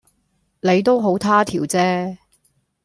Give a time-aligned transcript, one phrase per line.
[0.61, 1.77] 你都好他條即